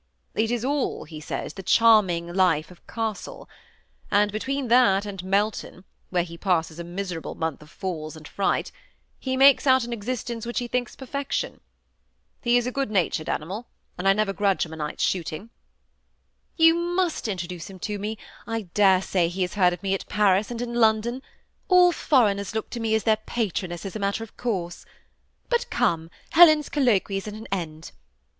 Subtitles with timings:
[0.33, 3.47] 'It is all/ he says,' the charming life of castle;'
[4.11, 8.71] and between that and Melton, where he passes a miserable month of falls and fright,
[9.19, 11.61] he makes out an existence which he thinks perfection.
[12.41, 15.51] He is a good natured animal, and I never gi udge him a fortnight's shooting.''
[16.07, 19.93] << You must introduce him to me; I dare say he has heard of me
[19.93, 21.21] at Paris, and in London:
[21.67, 24.83] all foreigners look to me as their patroness, as a matter of course.
[25.47, 27.91] But come, Helen's colloquy is at an end.